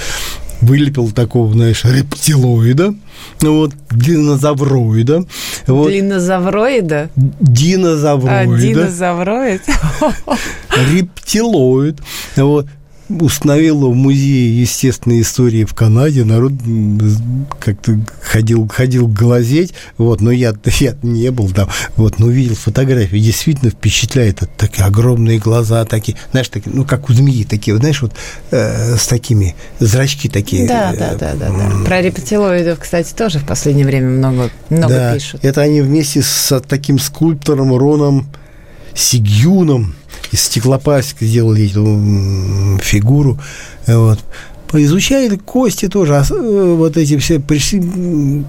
вылепил 0.60 1.10
такого, 1.10 1.52
знаешь, 1.52 1.84
рептилоида, 1.84 2.94
вот, 3.40 3.72
динозавроида. 3.90 5.24
Вот. 5.66 5.88
Длиннозавроида? 5.88 7.10
Динозавроида. 7.16 8.54
А, 8.54 8.58
динозавроид? 8.58 9.62
Рептилоид. 10.90 12.00
Вот 12.36 12.66
установила 13.20 13.86
в 13.88 13.94
Музее 13.94 14.60
естественной 14.60 15.20
истории 15.20 15.64
в 15.64 15.74
Канаде. 15.74 16.24
Народ 16.24 16.52
как-то 17.60 17.98
ходил, 18.20 18.68
ходил 18.68 19.06
глазеть, 19.06 19.74
вот, 19.98 20.20
но 20.20 20.30
я, 20.30 20.54
я 20.80 20.96
не 21.02 21.30
был 21.30 21.50
там, 21.50 21.68
вот, 21.96 22.18
но 22.18 22.26
увидел 22.26 22.54
фотографии, 22.54 23.18
действительно 23.18 23.70
впечатляет, 23.70 24.42
это 24.42 24.50
такие 24.56 24.84
огромные 24.84 25.38
глаза, 25.38 25.84
такие, 25.84 26.16
знаешь, 26.30 26.48
такие, 26.48 26.74
ну, 26.74 26.84
как 26.84 27.08
у 27.10 27.12
змеи, 27.12 27.44
такие, 27.44 27.76
знаешь, 27.76 28.02
вот, 28.02 28.12
э, 28.50 28.96
с 28.96 29.06
такими, 29.06 29.54
зрачки 29.78 30.28
такие. 30.28 30.66
Да, 30.66 30.92
да, 30.98 31.14
да, 31.14 31.34
да, 31.34 31.50
да. 31.50 31.84
Про 31.84 32.00
рептилоидов, 32.00 32.78
кстати, 32.78 33.12
тоже 33.14 33.38
в 33.38 33.46
последнее 33.46 33.86
время 33.86 34.08
много, 34.08 34.50
много 34.70 34.94
да, 34.94 35.14
пишут. 35.14 35.44
это 35.44 35.60
они 35.60 35.80
вместе 35.80 36.22
с 36.22 36.60
таким 36.68 36.98
скульптором 36.98 37.76
Роном 37.76 38.26
Сигюном, 38.94 39.94
из 40.32 40.42
стеклопластика 40.42 41.24
сделали 41.24 41.70
эту 41.70 42.78
фигуру. 42.82 43.38
Вот. 43.86 44.18
Поизучали 44.68 45.36
кости 45.36 45.88
тоже, 45.88 46.16
а 46.16 46.24
э, 46.28 46.74
вот 46.74 46.96
эти 46.96 47.16
все 47.18 47.38
пришли 47.38 47.80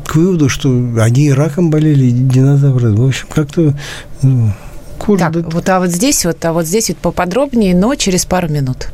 к 0.08 0.16
выводу, 0.16 0.50
что 0.50 0.70
они 1.00 1.32
раком 1.32 1.70
болели, 1.70 2.10
динозавры. 2.10 2.94
В 2.94 3.06
общем, 3.06 3.28
как-то 3.30 3.78
ну, 4.24 4.52
так, 5.18 5.32
да... 5.34 5.42
вот, 5.50 5.70
а 5.70 5.80
вот 5.80 5.90
здесь 5.90 6.26
вот, 6.26 6.44
а 6.44 6.54
вот 6.54 6.66
здесь 6.66 6.90
вот 6.90 6.98
поподробнее, 6.98 7.76
но 7.76 7.94
через 7.96 8.26
пару 8.26 8.50
минут. 8.50 8.88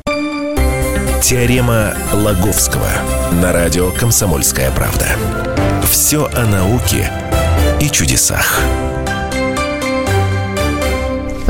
Теорема 1.22 1.94
Лаговского 2.12 2.90
на 3.42 3.54
радио 3.54 3.92
«Комсомольская 3.92 4.72
правда». 4.72 5.06
Все 5.90 6.30
о 6.34 6.46
науке 6.46 7.10
и 7.80 7.90
чудесах. 7.90 8.60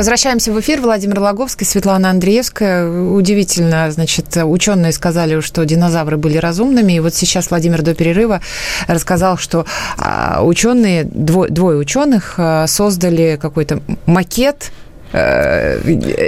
Возвращаемся 0.02 0.52
в 0.52 0.60
эфир. 0.60 0.82
Владимир 0.82 1.20
Логовский, 1.20 1.64
Светлана 1.64 2.10
Андреевская. 2.10 2.90
Удивительно, 2.90 3.92
значит, 3.92 4.36
ученые 4.36 4.94
сказали, 4.94 5.42
что 5.42 5.64
динозавры 5.64 6.18
были 6.18 6.38
разумными. 6.38 6.94
И 6.94 7.00
вот 7.00 7.14
сейчас 7.14 7.52
Владимир 7.52 7.84
до 7.84 7.94
перерыва 7.94 8.42
рассказал, 8.88 9.38
что 9.38 9.68
а, 10.00 10.42
ученые, 10.44 11.04
двое, 11.04 11.52
двое 11.52 11.78
ученых 11.78 12.34
а, 12.38 12.66
создали 12.66 13.38
какой-то 13.40 13.84
макет 14.08 14.72
э, 15.14 15.80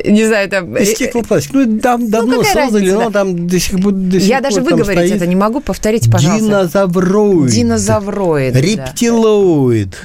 не 0.06 0.28
знаю, 0.28 0.50
там... 0.50 0.78
Из 0.78 0.92
стеклопластик. 0.92 1.54
Ну, 1.56 1.80
там 1.80 2.12
давно 2.12 2.36
ну, 2.36 2.44
создали, 2.44 2.92
разница, 2.92 2.96
но 2.96 3.10
там 3.10 3.48
до 3.48 3.60
сих, 3.60 3.80
до 3.80 4.20
сих 4.20 4.30
Я 4.30 4.42
даже 4.42 4.62
выговорить 4.62 5.00
стоит... 5.00 5.16
это 5.16 5.26
не 5.26 5.36
могу, 5.36 5.62
повторите, 5.62 6.12
пожалуйста. 6.12 6.46
Динозавроид. 6.46 7.50
Динозавроид. 7.50 8.56
Рептилоид. 8.56 9.98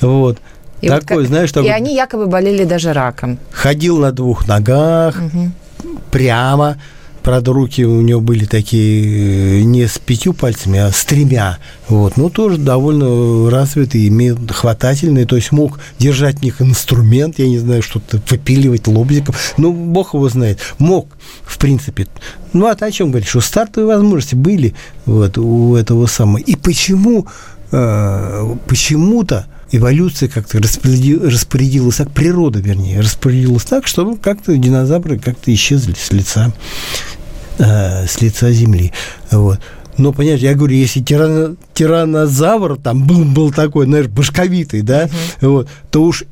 Да. 0.00 0.06
Вот. 0.06 0.38
И 0.86 0.88
Такой, 0.88 1.18
вот, 1.18 1.26
знаешь, 1.26 1.52
такой... 1.52 1.68
И 1.68 1.72
они 1.72 1.94
якобы 1.94 2.26
болели 2.26 2.64
даже 2.64 2.92
раком. 2.92 3.38
Ходил 3.50 3.98
на 3.98 4.12
двух 4.12 4.46
ногах, 4.46 5.16
угу. 5.16 5.50
прямо. 6.10 6.76
Правда, 7.26 7.52
руки 7.52 7.84
у 7.84 8.02
него 8.02 8.20
были 8.20 8.44
такие 8.44 9.58
э, 9.58 9.62
не 9.62 9.88
с 9.88 9.98
пятью 9.98 10.32
пальцами, 10.32 10.78
а 10.78 10.92
с 10.92 11.04
тремя. 11.04 11.58
Вот. 11.88 12.16
Ну, 12.16 12.30
тоже 12.30 12.56
довольно 12.56 13.50
развитый, 13.50 14.06
имеет 14.06 14.52
хватательный, 14.52 15.24
то 15.24 15.34
есть 15.34 15.50
мог 15.50 15.80
держать 15.98 16.38
в 16.38 16.42
них 16.42 16.62
инструмент, 16.62 17.40
я 17.40 17.48
не 17.48 17.58
знаю, 17.58 17.82
что-то 17.82 18.22
выпиливать 18.30 18.86
лобзиком. 18.86 19.34
Ну, 19.56 19.72
бог 19.72 20.14
его 20.14 20.28
знает. 20.28 20.60
Мог, 20.78 21.08
в 21.42 21.58
принципе. 21.58 22.06
Ну, 22.52 22.66
а 22.68 22.76
ты 22.76 22.84
о 22.84 22.92
чем 22.92 23.10
говоришь? 23.10 23.30
Что 23.30 23.40
стартовые 23.40 23.96
возможности 23.96 24.36
были 24.36 24.76
вот, 25.04 25.36
у 25.36 25.74
этого 25.74 26.06
самого. 26.06 26.38
И 26.38 26.54
почему, 26.54 27.26
э, 27.72 28.54
почему-то 28.68 29.46
эволюция 29.72 30.28
как-то 30.28 30.58
распорядилась, 30.58 31.96
так 31.96 32.10
природа, 32.10 32.60
вернее, 32.60 33.00
распорядилась 33.00 33.64
так, 33.64 33.86
чтобы 33.86 34.16
как-то 34.16 34.56
динозавры 34.56 35.18
как-то 35.18 35.52
исчезли 35.52 35.94
с 35.94 36.12
лица, 36.12 36.52
э, 37.58 38.06
с 38.06 38.20
лица 38.20 38.50
Земли. 38.52 38.92
Вот. 39.30 39.60
Но, 39.98 40.12
понимаете, 40.12 40.46
я 40.46 40.54
говорю, 40.54 40.74
если 40.74 41.00
тиран, 41.00 41.56
тиранозавр 41.74 42.76
там 42.76 43.06
был, 43.06 43.24
был 43.24 43.50
такой, 43.50 43.86
знаешь, 43.86 44.06
башковитый, 44.06 44.82
да, 44.82 45.04
uh-huh. 45.04 45.48
вот, 45.48 45.68
то 45.90 46.02
уж 46.02 46.24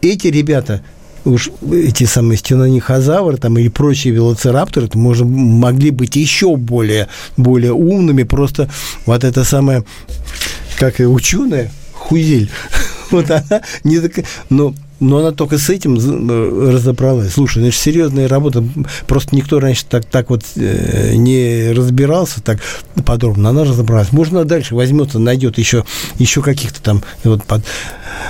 эти 0.00 0.26
ребята, 0.26 0.82
уж 1.24 1.50
эти 1.70 2.04
самые 2.04 2.36
стенонихозавры 2.36 3.36
там 3.36 3.58
и 3.58 3.68
прочие 3.68 4.12
велоцирапторы, 4.12 4.88
то, 4.88 4.98
может, 4.98 5.26
могли 5.26 5.90
быть 5.90 6.16
еще 6.16 6.56
более, 6.56 7.08
более 7.36 7.72
умными, 7.72 8.24
просто 8.24 8.68
вот 9.06 9.22
это 9.22 9.44
самое, 9.44 9.84
как 10.78 11.00
и 11.00 11.04
ученые, 11.04 11.70
хузель. 11.92 12.50
Вот 13.12 13.30
она 13.30 13.62
не 13.84 14.00
такая... 14.00 14.24
Но 14.50 14.74
но 15.02 15.18
она 15.18 15.32
только 15.32 15.58
с 15.58 15.68
этим 15.68 15.96
э, 15.96 16.72
разобралась. 16.72 17.32
Слушай, 17.32 17.58
значит, 17.58 17.80
серьезная 17.80 18.28
работа. 18.28 18.64
Просто 19.08 19.34
никто 19.34 19.58
раньше 19.58 19.84
так, 19.84 20.04
так 20.04 20.30
вот 20.30 20.44
э, 20.54 21.14
не 21.16 21.72
разбирался 21.72 22.40
так 22.40 22.60
подробно. 23.04 23.48
Она 23.48 23.64
разобралась. 23.64 24.12
Можно 24.12 24.44
дальше 24.44 24.76
возьмется, 24.76 25.18
найдет 25.18 25.58
еще, 25.58 25.84
еще 26.18 26.40
каких-то 26.40 26.80
там 26.80 27.02
вот 27.24 27.42
под, 27.42 27.64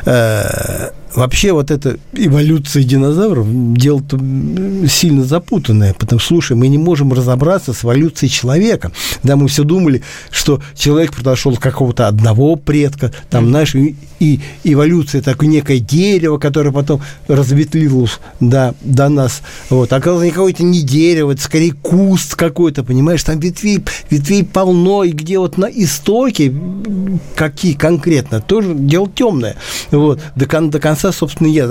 э, 0.06 0.90
вообще 1.14 1.52
вот 1.52 1.71
эта 1.71 1.99
эволюция 2.12 2.83
динозавров 2.85 3.47
дело 3.75 4.02
сильно 4.88 5.25
запутанное, 5.25 5.95
потому 5.95 6.19
что, 6.19 6.28
слушай, 6.28 6.57
мы 6.57 6.69
не 6.69 6.78
можем 6.78 7.12
разобраться 7.12 7.73
с 7.73 7.85
эволюцией 7.85 8.31
человека. 8.31 8.92
Да, 9.23 9.37
мы 9.37 9.49
все 9.49 9.64
думали, 9.64 10.02
что 10.31 10.61
человек 10.75 11.14
произошел 11.14 11.52
от 11.52 11.59
какого-то 11.59 12.09
одного 12.09 12.57
предка, 12.57 13.12
там, 13.31 13.49
знаешь, 13.49 13.75
и, 13.75 13.97
и 14.21 14.40
эволюция 14.64 15.23
такое 15.23 15.49
некое 15.49 15.78
дерево, 15.78 16.38
которое 16.38 16.73
потом 16.73 17.02
разветвилось 17.28 18.19
до, 18.40 18.75
до 18.83 19.09
нас. 19.09 19.42
Вот. 19.71 19.92
Оказалось, 19.92 20.26
никакое 20.26 20.52
это 20.52 20.62
не 20.62 20.83
дерево, 20.83 21.33
это 21.33 21.42
скорее 21.42 21.73
куст 21.73 22.35
какой-то, 22.37 22.85
понимаешь, 22.85 23.23
там 23.25 23.38
ветвей, 23.38 23.83
ветвей 24.11 24.45
полно, 24.45 25.04
и 25.04 25.12
где 25.12 25.38
вот 25.38 25.59
на 25.59 25.66
истоке, 25.66 26.54
какие 27.35 27.75
конкретно, 27.75 28.40
тоже 28.40 28.75
дело 28.75 29.11
темное. 29.12 29.57
Вот. 29.90 30.21
До, 30.37 30.47
до 30.61 30.78
конца 30.78 31.01
конца, 31.02 31.12
собственно, 31.16 31.49
я. 31.49 31.68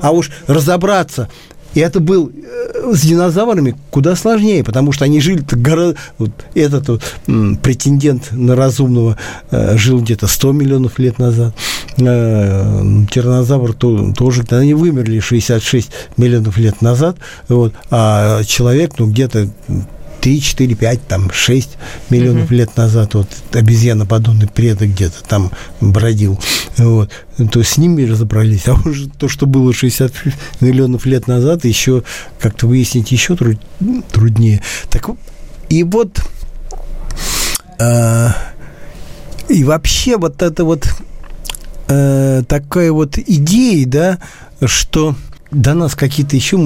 А 0.00 0.12
уж 0.12 0.30
разобраться, 0.46 1.28
и 1.74 1.80
это 1.80 2.00
был 2.00 2.32
э, 2.32 2.92
с 2.94 3.02
динозаврами 3.02 3.76
куда 3.90 4.16
сложнее, 4.16 4.64
потому 4.64 4.92
что 4.92 5.04
они 5.04 5.20
жили 5.20 5.44
гораздо... 5.46 5.96
Вот 6.16 6.30
этот 6.54 6.88
вот, 6.88 7.02
претендент 7.62 8.28
на 8.32 8.56
разумного 8.56 9.18
э, 9.50 9.76
жил 9.76 10.00
где-то 10.00 10.26
100 10.26 10.52
миллионов 10.52 10.98
лет 10.98 11.18
назад. 11.18 11.54
Э, 11.98 12.82
тиранозавр 13.10 13.74
то, 13.74 14.12
тоже... 14.16 14.44
Они 14.50 14.72
вымерли 14.74 15.20
66 15.20 15.90
миллионов 16.16 16.56
лет 16.56 16.80
назад. 16.80 17.16
Вот, 17.48 17.74
а 17.90 18.42
человек, 18.44 18.92
ну, 18.98 19.06
где-то 19.06 19.48
3, 20.20 20.40
4, 20.40 20.74
5, 20.74 21.06
там 21.06 21.30
6 21.30 21.70
миллионов 22.10 22.46
угу. 22.46 22.54
лет 22.54 22.76
назад 22.76 23.14
вот 23.14 23.28
обезьяноподобный 23.52 24.48
предок 24.48 24.90
где-то 24.90 25.22
там 25.24 25.50
бродил. 25.80 26.38
Вот. 26.76 27.10
То 27.50 27.62
с 27.62 27.76
ними 27.78 28.02
разобрались. 28.04 28.68
А 28.68 28.74
уже 28.74 29.08
то, 29.08 29.28
что 29.28 29.46
было 29.46 29.72
60 29.72 30.12
миллионов 30.60 31.06
лет 31.06 31.26
назад, 31.26 31.64
еще 31.64 32.02
как-то 32.40 32.66
выяснить 32.66 33.12
еще 33.12 33.36
труд, 33.36 33.58
труднее. 34.12 34.62
Так 34.90 35.10
и 35.68 35.82
вот 35.84 36.20
э, 37.78 38.28
и 39.48 39.64
вообще 39.64 40.16
вот 40.16 40.42
это 40.42 40.64
вот 40.64 40.86
э, 41.88 42.42
такая 42.46 42.92
вот 42.92 43.18
идея, 43.18 43.86
да, 43.86 44.18
что 44.64 45.14
до 45.50 45.74
нас 45.74 45.94
какие-то 45.94 46.36
еще, 46.36 46.56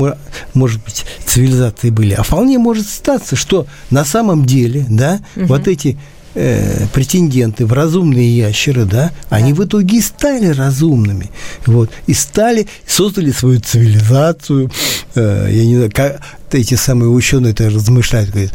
может 0.55 0.83
быть, 0.83 1.05
цивилизации 1.25 1.91
были. 1.91 2.15
А 2.15 2.23
вполне 2.23 2.59
может 2.59 2.89
статься, 2.89 3.37
что 3.37 3.67
на 3.91 4.05
самом 4.05 4.45
деле, 4.45 4.87
да, 4.89 5.21
угу. 5.37 5.47
вот 5.47 5.69
эти 5.69 5.99
э, 6.35 6.87
претенденты 6.93 7.67
в 7.67 7.73
разумные 7.73 8.37
ящеры, 8.37 8.85
да, 8.85 8.93
да, 8.93 9.37
они 9.37 9.53
в 9.53 9.65
итоге 9.65 10.01
стали 10.01 10.49
разумными, 10.49 11.31
вот, 11.67 11.91
и 12.07 12.15
стали, 12.15 12.67
создали 12.87 13.31
свою 13.31 13.61
цивилизацию, 13.61 14.71
э, 15.15 15.49
я 15.51 15.65
не 15.65 15.77
знаю, 15.77 15.91
как, 15.93 16.21
эти 16.51 16.75
самые 16.75 17.09
ученые-то 17.09 17.71
размышляют, 17.71 18.31
говорят, 18.31 18.53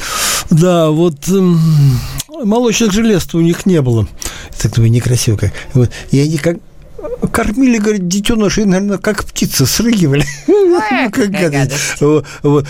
да, 0.49 0.89
вот 0.89 1.27
э, 1.27 1.55
молочных 2.43 2.91
желез 2.91 3.33
у 3.33 3.41
них 3.41 3.65
не 3.65 3.81
было. 3.81 4.07
Так 4.61 4.73
думаю, 4.73 4.91
некрасиво 4.91 5.37
как. 5.37 5.51
Вот, 5.73 5.89
и 6.11 6.19
они 6.19 6.37
как 6.37 6.57
кормили, 7.31 7.77
говорит, 7.77 8.07
детенышей, 8.07 8.65
наверное, 8.65 8.97
как 8.97 9.23
птицы 9.23 9.65
срыгивали. 9.65 10.25
Как 11.11 11.29
гадость. 11.31 12.01
Вот 12.43 12.65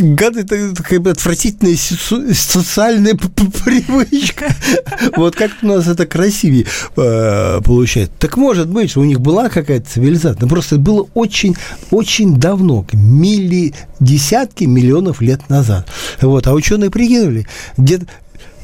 гады, 0.00 0.44
такая 0.44 1.00
отвратительная 1.00 1.76
социальная 1.76 3.14
привычка. 3.14 4.46
Вот 5.16 5.36
как 5.36 5.50
у 5.62 5.66
нас 5.66 5.86
это 5.86 6.06
красивее 6.06 6.66
э, 6.96 7.60
получается. 7.64 8.12
Так 8.18 8.36
может 8.36 8.68
быть, 8.68 8.90
что 8.90 9.00
у 9.00 9.04
них 9.04 9.20
была 9.20 9.48
какая-то 9.48 9.88
цивилизация, 9.88 10.40
но 10.40 10.48
просто 10.48 10.78
было 10.78 11.06
очень, 11.14 11.56
очень 11.90 12.36
давно, 12.36 12.86
милли, 12.92 13.74
десятки 14.00 14.64
миллионов 14.64 15.20
лет 15.20 15.48
назад. 15.48 15.88
Вот, 16.20 16.46
а 16.46 16.54
ученые 16.54 16.90
прикинули, 16.90 17.46
где-то 17.76 18.06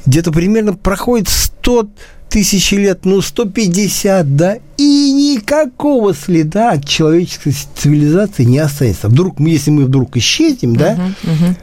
где-то 0.07 0.33
примерно 0.33 0.75
проходит 0.75 1.29
100 1.29 1.91
тысячи 2.31 2.77
лет, 2.77 3.05
ну, 3.05 3.21
150, 3.21 4.37
да, 4.37 4.59
и 4.79 5.35
никакого 5.35 6.15
следа 6.15 6.71
от 6.71 6.89
человеческой 6.89 7.55
цивилизации 7.77 8.45
не 8.45 8.59
останется. 8.59 9.09
Вдруг, 9.09 9.39
если 9.41 9.71
мы 9.71 9.85
вдруг 9.85 10.17
исчезнем, 10.17 10.77
да, 10.77 10.95
uh-huh, 10.95 11.15
uh-huh. 11.25 11.57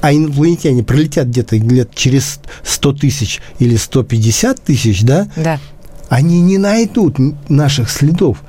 а 0.00 0.12
инопланетяне 0.12 0.82
пролетят 0.82 1.28
где-то 1.28 1.56
лет 1.56 1.94
через 1.94 2.40
100 2.64 2.92
тысяч 2.94 3.40
или 3.58 3.76
150 3.76 4.62
тысяч, 4.62 5.02
да, 5.02 5.28
да, 5.36 5.60
они 6.08 6.40
не 6.40 6.58
найдут 6.58 7.16
наших 7.48 7.90
следов 7.90 8.42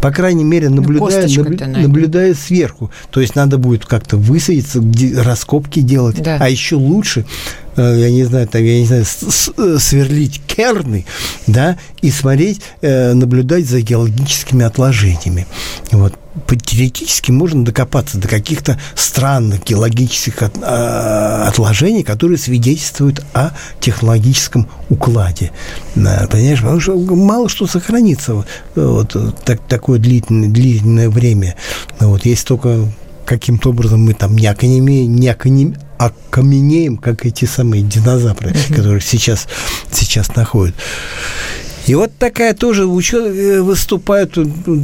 по 0.00 0.10
крайней 0.10 0.44
мере, 0.44 0.68
ну, 0.68 0.76
наблюдая, 0.76 1.28
наблю, 1.28 1.58
наблюдая 1.66 2.34
сверху. 2.34 2.90
То 3.10 3.20
есть 3.20 3.36
надо 3.36 3.58
будет 3.58 3.86
как-то 3.86 4.16
высадиться, 4.16 4.82
раскопки 5.22 5.80
делать. 5.80 6.20
Да. 6.22 6.38
А 6.40 6.48
еще 6.48 6.76
лучше 6.76 7.24
Э, 7.76 7.96
я 7.98 8.10
не 8.10 8.24
знаю, 8.24 8.46
там, 8.48 8.62
я 8.62 8.80
не 8.80 8.86
знаю, 8.86 9.04
сверлить 9.04 10.40
керны, 10.46 11.06
да, 11.46 11.78
и 12.00 12.10
смотреть, 12.10 12.60
э, 12.82 13.14
наблюдать 13.14 13.66
за 13.66 13.80
геологическими 13.80 14.64
отложениями. 14.64 15.46
Вот. 15.90 16.14
Теоретически 16.64 17.30
можно 17.30 17.64
докопаться 17.64 18.18
до 18.18 18.28
каких-то 18.28 18.80
странных 18.94 19.64
геологических 19.64 20.42
от, 20.42 20.54
а, 20.62 21.46
отложений, 21.48 22.04
которые 22.04 22.38
свидетельствуют 22.38 23.24
о 23.34 23.50
технологическом 23.80 24.68
укладе. 24.88 25.50
Понимаешь, 25.94 26.60
потому 26.60 26.80
что 26.80 26.96
мало 26.96 27.48
что 27.48 27.66
сохранится 27.66 28.44
вот, 28.74 29.16
так, 29.44 29.60
такое 29.68 29.98
длительное, 29.98 30.48
длительное 30.48 31.10
время. 31.10 31.56
Вот, 32.00 32.24
есть 32.24 32.46
только 32.46 32.88
каким-то 33.24 33.70
образом 33.70 34.00
мы 34.00 34.14
там 34.14 34.36
не, 34.36 34.46
оконеме, 34.46 35.06
не 35.06 35.28
оконем, 35.28 35.76
окаменеем, 35.98 36.96
как 36.96 37.24
эти 37.26 37.44
самые 37.44 37.82
динозавры, 37.82 38.54
которые 38.68 39.00
сейчас, 39.00 39.46
сейчас 39.90 40.34
находят. 40.34 40.74
И 41.86 41.94
вот 41.94 42.12
такая 42.16 42.54
тоже 42.54 42.86
ученые 42.86 43.56
э, 43.56 43.62
выступают 43.62 44.38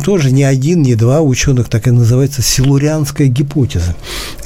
тоже 0.05 0.31
не 0.31 0.45
один, 0.45 0.83
не 0.83 0.95
два 0.95 1.21
ученых, 1.21 1.69
так 1.69 1.87
и 1.87 1.91
называется 1.91 2.43
силурианская 2.43 3.29
гипотеза. 3.29 3.95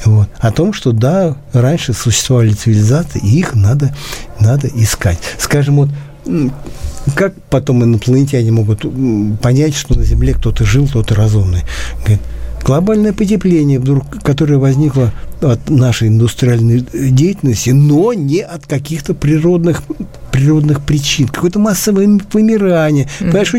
Вот, 0.05 0.29
о 0.39 0.51
том, 0.51 0.73
что 0.73 0.91
да, 0.91 1.37
раньше 1.51 1.93
существовали 1.93 2.51
цивилизации, 2.51 3.19
и 3.23 3.39
их 3.39 3.55
надо, 3.55 3.95
надо 4.39 4.67
искать. 4.67 5.19
Скажем, 5.37 5.77
вот 5.77 5.89
как 7.15 7.33
потом 7.49 7.83
инопланетяне 7.83 8.51
могут 8.51 8.85
понять, 9.41 9.75
что 9.75 9.95
на 9.95 10.03
Земле 10.03 10.33
кто-то 10.33 10.63
жил, 10.63 10.87
кто-то 10.87 11.15
разумный? 11.15 11.63
Говорит, 11.99 12.21
глобальное 12.65 13.13
потепление, 13.13 13.79
вдруг, 13.79 14.21
которое 14.23 14.57
возникло 14.57 15.11
от 15.41 15.69
нашей 15.69 16.07
индустриальной 16.07 16.85
деятельности, 16.93 17.71
но 17.71 18.13
не 18.13 18.41
от 18.41 18.65
каких-то 18.65 19.13
природных, 19.13 19.83
природных 20.31 20.85
причин. 20.85 21.27
Какое-то 21.27 21.59
массовое 21.59 22.19
вымирание. 22.31 23.05
Mm-hmm. 23.05 23.25
Понимаешь, 23.25 23.53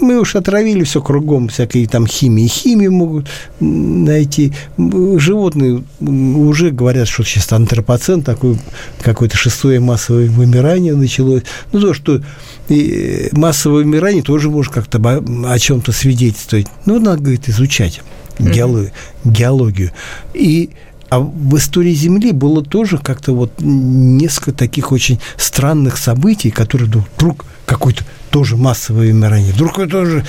мы 0.00 0.20
уж 0.20 0.36
отравили 0.36 0.84
все 0.84 1.02
кругом 1.02 1.48
всякой 1.48 1.86
там 1.86 2.06
химии. 2.06 2.46
Химии 2.46 2.88
могут 2.88 3.28
найти. 3.60 4.52
Животные 4.76 5.82
уже 6.00 6.70
говорят, 6.70 7.08
что 7.08 7.24
сейчас 7.24 7.52
антропоцен, 7.52 8.22
такой 8.22 8.58
какое-то 9.02 9.36
шестое 9.36 9.80
массовое 9.80 10.28
вымирание 10.28 10.94
началось. 10.94 11.42
Ну, 11.72 11.80
то, 11.80 11.94
что 11.94 12.20
и 12.68 13.28
массовое 13.32 13.84
вымирание 13.84 14.22
тоже 14.22 14.50
может 14.50 14.72
как-то 14.72 14.98
о 14.98 15.58
чем-то 15.58 15.92
свидетельствовать. 15.92 16.66
Ну, 16.84 16.98
надо, 16.98 17.22
говорит, 17.22 17.48
изучать 17.48 18.02
геологию. 18.38 18.92
геологию. 19.24 19.90
И 20.34 20.70
а 21.10 21.20
в 21.20 21.56
истории 21.56 21.92
Земли 21.92 22.32
было 22.32 22.62
тоже 22.62 22.98
как-то 22.98 23.32
вот 23.32 23.52
несколько 23.60 24.52
таких 24.52 24.92
очень 24.92 25.18
странных 25.36 25.96
событий, 25.96 26.50
которые 26.50 26.90
вдруг 27.16 27.44
какой-то 27.64 28.04
тоже 28.30 28.56
массовое 28.56 29.08
вымирание. 29.08 29.52
Вдруг 29.52 29.78
это 29.78 29.90
тоже 29.90 30.24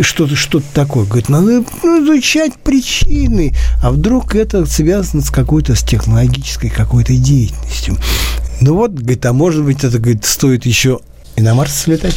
что-то 0.00 0.36
что 0.36 0.60
такое. 0.74 1.06
Говорит, 1.06 1.28
надо 1.28 1.64
ну, 1.82 2.04
изучать 2.04 2.54
причины. 2.56 3.54
А 3.82 3.90
вдруг 3.90 4.34
это 4.34 4.66
связано 4.66 5.22
с 5.22 5.30
какой-то, 5.30 5.74
с 5.74 5.82
технологической 5.82 6.70
какой-то 6.70 7.14
деятельностью. 7.14 7.96
Ну 8.60 8.74
вот, 8.74 8.92
говорит, 8.92 9.24
а 9.26 9.32
может 9.32 9.64
быть, 9.64 9.84
это, 9.84 9.98
говорит, 9.98 10.24
стоит 10.24 10.66
еще 10.66 11.00
и 11.36 11.42
на 11.42 11.54
Марс 11.54 11.74
слетать. 11.74 12.16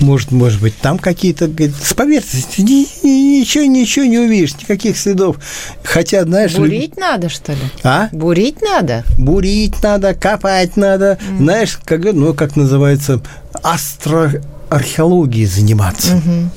Может, 0.00 0.32
может 0.32 0.60
быть, 0.60 0.76
там 0.76 0.98
какие-то, 0.98 1.46
с 1.46 1.94
поверхности 1.94 2.60
ничего, 2.60 3.64
ничего 3.64 4.04
не 4.04 4.18
увидишь, 4.18 4.54
никаких 4.60 4.98
следов. 4.98 5.36
Хотя, 5.82 6.24
знаешь... 6.24 6.54
Бурить 6.54 6.90
люб... 6.90 6.98
надо, 6.98 7.28
что 7.28 7.52
ли? 7.52 7.58
А? 7.82 8.08
Бурить 8.12 8.60
надо? 8.60 9.04
Бурить 9.18 9.82
надо, 9.82 10.14
копать 10.14 10.76
надо. 10.76 11.18
Mm. 11.20 11.38
Знаешь, 11.38 11.78
как, 11.84 12.04
ну, 12.04 12.34
как 12.34 12.56
называется, 12.56 13.20
астроархеологией 13.62 15.46
заниматься. 15.46 16.14
Mm-hmm. 16.14 16.48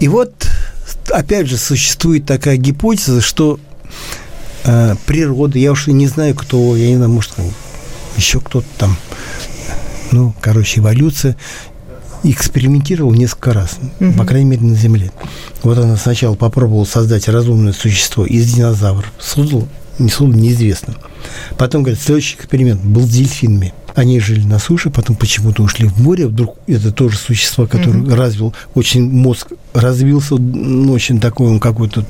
И 0.00 0.08
вот, 0.08 0.32
опять 1.10 1.46
же, 1.46 1.56
существует 1.56 2.26
такая 2.26 2.56
гипотеза, 2.56 3.20
что 3.20 3.60
э, 4.64 4.94
природа, 5.06 5.58
я 5.58 5.72
уж 5.72 5.86
не 5.88 6.06
знаю, 6.06 6.34
кто, 6.34 6.74
я 6.74 6.88
не 6.88 6.96
знаю, 6.96 7.10
может, 7.10 7.32
еще 8.16 8.40
кто-то 8.40 8.66
там, 8.78 8.96
ну, 10.12 10.34
короче, 10.40 10.80
эволюция 10.80 11.36
экспериментировал 12.22 13.12
несколько 13.14 13.52
раз, 13.52 13.78
угу. 13.98 14.12
по 14.12 14.24
крайней 14.24 14.50
мере, 14.50 14.62
на 14.62 14.74
Земле. 14.74 15.10
Вот 15.62 15.78
она 15.78 15.96
сначала 15.96 16.34
попробовала 16.34 16.84
создать 16.84 17.28
разумное 17.28 17.72
существо 17.72 18.26
из 18.26 18.52
динозавров. 18.52 19.10
Создал, 19.18 19.66
не 19.98 20.10
создал, 20.10 20.38
неизвестно. 20.38 20.94
Потом, 21.56 21.82
говорит, 21.82 22.00
следующий 22.00 22.36
эксперимент 22.36 22.82
был 22.82 23.02
с 23.02 23.10
дельфинами. 23.10 23.72
Они 23.94 24.20
жили 24.20 24.44
на 24.44 24.58
суше, 24.58 24.90
потом 24.90 25.16
почему-то 25.16 25.62
ушли 25.62 25.86
в 25.86 26.00
море. 26.00 26.26
Вдруг 26.26 26.56
это 26.66 26.92
тоже 26.92 27.18
существо, 27.18 27.66
которое 27.66 27.98
mm 27.98 28.14
развил 28.14 28.54
очень 28.74 29.10
мозг, 29.10 29.48
развился, 29.74 30.36
ну, 30.36 30.92
очень 30.92 31.20
такой 31.20 31.48
он 31.48 31.58
какой-то, 31.58 32.04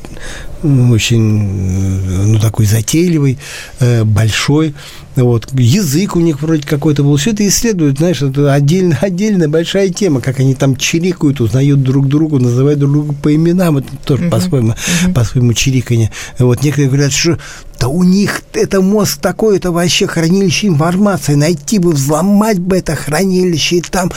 ну, 0.63 0.91
очень, 0.93 1.21
ну, 1.21 2.39
такой 2.39 2.67
затейливый, 2.67 3.39
э, 3.81 4.05
большой. 4.05 4.75
Вот. 5.23 5.49
Язык 5.53 6.17
у 6.17 6.21
них 6.21 6.43
вроде 6.43 6.67
какой-то 6.67 7.03
был. 7.03 7.17
Все 7.17 7.33
это 7.33 7.47
исследуют, 7.47 7.99
знаешь, 7.99 8.23
это 8.23 8.53
отдельно, 8.53 8.99
отдельная 9.01 9.49
большая 9.49 9.91
тема, 9.91 10.21
как 10.21 10.41
они 10.41 10.55
там 10.55 10.77
чирикают, 10.77 11.41
узнают 11.41 11.83
друг 11.83 12.09
друга, 12.09 12.39
называют 12.39 12.79
друг 12.79 12.93
друга 12.93 13.15
по 13.15 13.35
именам. 13.35 13.79
Это 13.79 13.89
тоже 14.05 14.25
uh-huh. 14.25 14.31
по-своему, 14.31 14.73
uh-huh. 14.73 15.13
по-своему 15.13 15.53
чириканье. 15.53 16.11
Вот. 16.39 16.63
Некоторые 16.63 16.89
говорят, 16.89 17.13
что 17.13 17.39
да 17.79 17.89
у 17.89 18.03
них 18.03 18.43
это 18.53 18.81
мозг 18.83 19.21
такой, 19.21 19.57
это 19.57 19.73
вообще 19.73 20.07
хранилище 20.07 20.69
информации. 20.69 21.35
Найти 21.35 21.79
бы, 21.79 21.93
взломать 21.93 22.59
бы 22.59 22.77
это 22.77 22.95
хранилище, 22.95 23.77
и 23.77 23.81
там, 23.81 24.13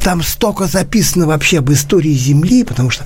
там 0.00 0.22
столько 0.22 0.66
записано 0.66 1.26
вообще 1.26 1.58
об 1.58 1.70
истории 1.70 2.14
Земли, 2.14 2.64
потому 2.64 2.90
что 2.90 3.04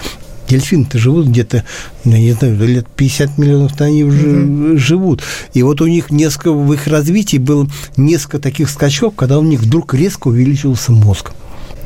дельфины-то 0.49 0.99
живут 0.99 1.29
где-то, 1.29 1.65
ну, 2.05 2.17
не 2.17 2.33
знаю, 2.33 2.57
лет 2.67 2.87
50 2.97 3.39
миллионов 3.39 3.81
они 3.81 4.05
уже 4.05 4.27
mm-hmm. 4.27 4.77
живут. 4.77 5.23
И 5.55 5.63
вот 5.63 5.81
у 5.81 5.87
них 5.87 6.11
несколько, 6.11 6.53
в 6.53 6.73
их 6.73 6.87
развитии 6.87 7.39
было 7.39 7.69
несколько 7.97 8.39
таких 8.39 8.71
скачков, 8.71 9.15
когда 9.15 9.39
у 9.39 9.43
них 9.43 9.61
вдруг 9.61 9.95
резко 9.95 10.29
увеличился 10.29 10.93
мозг. 10.93 11.33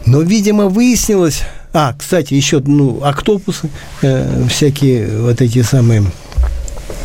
Но, 0.07 0.21
видимо, 0.21 0.69
выяснилось... 0.69 1.43
А, 1.75 1.95
кстати, 1.99 2.35
еще, 2.35 2.61
ну, 2.61 3.03
октопусы, 3.03 3.71
э, 4.03 4.47
всякие 4.49 5.21
вот 5.21 5.41
эти 5.41 5.63
самые... 5.63 6.05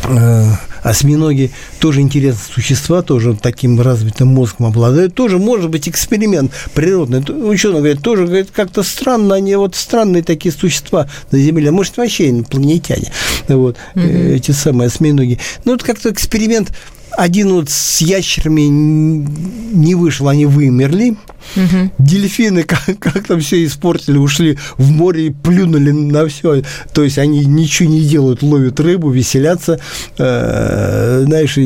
Э, 0.04 0.44
осьминоги 0.88 1.50
тоже 1.78 2.00
интересные 2.00 2.54
существа, 2.54 3.02
тоже 3.02 3.36
таким 3.40 3.80
развитым 3.80 4.28
мозгом 4.28 4.66
обладают. 4.66 5.14
Тоже 5.14 5.38
может 5.38 5.70
быть 5.70 5.88
эксперимент 5.88 6.52
природный. 6.74 7.20
Ученые 7.20 7.78
говорят, 7.78 8.02
тоже 8.02 8.26
говорят, 8.26 8.48
как-то 8.52 8.82
странно, 8.82 9.34
они 9.34 9.54
вот 9.56 9.74
странные 9.74 10.22
такие 10.22 10.52
существа 10.52 11.08
на 11.30 11.38
Земле. 11.38 11.70
Может, 11.70 11.96
вообще 11.96 12.30
инопланетяне. 12.30 13.12
Вот, 13.48 13.76
mm-hmm. 13.94 14.34
эти 14.34 14.50
самые 14.50 14.88
осьминоги. 14.88 15.38
Ну, 15.64 15.72
вот 15.72 15.82
как-то 15.82 16.10
эксперимент 16.10 16.72
один 17.16 17.52
вот 17.52 17.70
с 17.70 18.00
ящерами 18.00 18.62
не 18.62 19.94
вышел, 19.94 20.28
они 20.28 20.46
вымерли. 20.46 21.16
Угу. 21.56 21.90
Дельфины 21.98 22.62
как, 22.64 22.98
как 22.98 23.26
там 23.26 23.40
все 23.40 23.64
испортили, 23.64 24.18
ушли 24.18 24.58
в 24.76 24.90
море 24.90 25.28
и 25.28 25.30
плюнули 25.30 25.90
на 25.90 26.26
все. 26.26 26.62
То 26.92 27.02
есть 27.02 27.18
они 27.18 27.44
ничего 27.44 27.88
не 27.88 28.02
делают, 28.02 28.42
ловят 28.42 28.78
рыбу, 28.80 29.10
веселятся. 29.10 29.80
Э, 30.18 31.22
знаешь, 31.24 31.56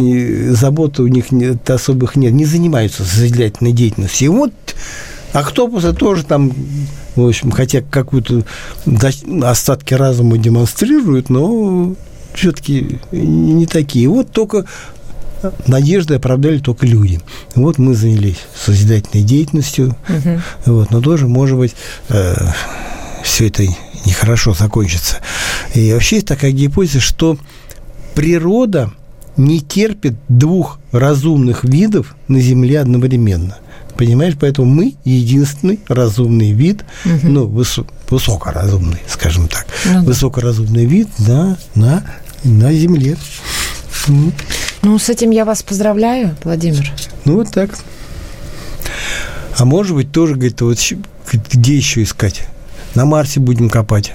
заботы 0.56 1.02
у 1.02 1.08
них 1.08 1.32
нет, 1.32 1.68
особых 1.68 2.16
нет, 2.16 2.32
не 2.32 2.44
занимаются 2.44 3.04
созидательной 3.04 3.72
деятельностью. 3.72 4.26
И 4.26 4.28
вот 4.28 4.52
октопусы 5.32 5.92
тоже 5.92 6.24
там, 6.24 6.52
в 7.16 7.26
общем, 7.26 7.50
хотя 7.50 7.82
какую-то 7.82 8.44
остатки 9.42 9.94
разума 9.94 10.38
демонстрируют, 10.38 11.30
но 11.30 11.94
все-таки 12.34 12.98
не 13.12 13.66
такие. 13.66 14.08
Вот 14.08 14.30
только 14.30 14.66
надежды 15.66 16.14
оправдали 16.14 16.58
только 16.58 16.86
люди. 16.86 17.20
Вот 17.54 17.78
мы 17.78 17.94
занялись 17.94 18.38
созидательной 18.54 19.24
деятельностью, 19.24 19.96
угу. 20.08 20.40
вот, 20.66 20.90
но 20.90 21.00
тоже, 21.00 21.28
может 21.28 21.58
быть, 21.58 21.74
э, 22.08 22.34
все 23.22 23.48
это 23.48 23.64
нехорошо 24.04 24.54
закончится. 24.54 25.18
И 25.74 25.92
вообще 25.92 26.16
есть 26.16 26.28
такая 26.28 26.52
гипотеза, 26.52 27.00
что 27.00 27.38
природа 28.14 28.92
не 29.36 29.60
терпит 29.60 30.14
двух 30.28 30.78
разумных 30.90 31.64
видов 31.64 32.14
на 32.28 32.40
Земле 32.40 32.80
одновременно. 32.80 33.58
Понимаешь, 33.96 34.34
поэтому 34.38 34.66
мы 34.66 34.94
единственный 35.04 35.78
разумный 35.86 36.52
вид, 36.52 36.84
угу. 37.04 37.18
ну, 37.24 37.46
высо- 37.46 37.86
высокоразумный, 38.10 39.00
скажем 39.06 39.48
так, 39.48 39.66
ну, 39.84 39.92
да. 39.92 40.02
высокоразумный 40.02 40.86
вид 40.86 41.08
на, 41.18 41.58
на, 41.74 42.02
на 42.42 42.72
Земле. 42.72 43.16
Ну, 44.82 44.98
с 44.98 45.08
этим 45.08 45.30
я 45.30 45.44
вас 45.44 45.62
поздравляю, 45.62 46.36
Владимир. 46.42 46.92
Ну, 47.24 47.36
вот 47.36 47.50
так. 47.50 47.70
А 49.56 49.64
может 49.64 49.94
быть, 49.94 50.10
тоже, 50.10 50.34
говорит, 50.34 50.60
вот 50.60 50.78
где 51.52 51.76
еще 51.76 52.02
искать? 52.02 52.46
На 52.94 53.04
Марсе 53.04 53.38
будем 53.40 53.70
копать. 53.70 54.12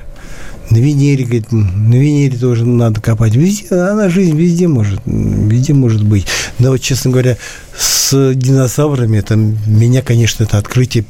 На 0.70 0.78
Венере, 0.78 1.24
говорит, 1.24 1.52
на 1.52 1.96
Венере 1.96 2.38
тоже 2.38 2.66
надо 2.66 3.00
копать. 3.00 3.36
Везде, 3.36 3.74
она 3.74 4.10
жизнь 4.10 4.36
везде 4.36 4.68
может, 4.68 5.00
везде 5.06 5.74
может 5.74 6.04
быть. 6.04 6.28
Но 6.60 6.72
вот, 6.72 6.82
честно 6.82 7.12
говоря, 7.12 7.38
с 7.78 8.34
динозаврами, 8.34 9.18
это 9.18 9.36
меня, 9.38 10.02
конечно, 10.02 10.44
это 10.44 10.58
открытие, 10.58 11.06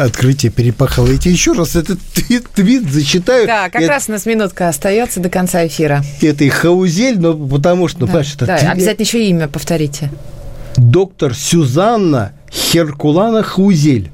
открытие 0.00 0.50
перепахало. 0.50 1.06
Я 1.06 1.30
еще 1.30 1.52
раз 1.52 1.76
этот 1.76 2.00
твит, 2.12 2.48
твит 2.50 2.90
зачитаю. 2.90 3.46
Да, 3.46 3.70
как 3.70 3.82
это, 3.82 3.92
раз 3.92 4.08
у 4.08 4.12
нас 4.12 4.26
минутка 4.26 4.68
остается 4.68 5.20
до 5.20 5.28
конца 5.28 5.64
эфира. 5.64 6.02
Это 6.20 6.42
и 6.44 6.48
Хаузель, 6.48 7.20
но 7.20 7.34
потому 7.34 7.86
что, 7.86 8.00
да, 8.00 8.06
понимаешь, 8.06 8.34
это... 8.34 8.46
Да, 8.46 8.72
обязательно 8.72 9.04
еще 9.04 9.24
имя 9.28 9.46
повторите. 9.46 10.10
Доктор 10.76 11.34
Сюзанна 11.34 12.32
Херкулана 12.50 13.44
Хаузель. 13.44 14.10